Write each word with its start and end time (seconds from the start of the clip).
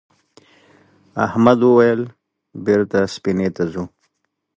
احمد 1.25 1.59
وویل 1.63 2.01
بېرته 2.65 2.97
سفینې 3.13 3.49
ته 3.55 3.63
ځو. 3.71 3.83